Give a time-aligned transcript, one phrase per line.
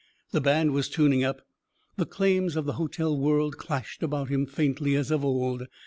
[0.31, 1.43] The band was tuning up.
[1.95, 5.67] The claims of the hotel world clashed about him faintly as of old.